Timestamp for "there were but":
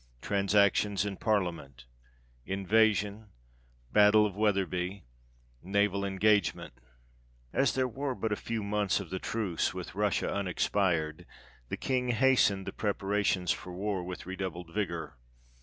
7.75-8.31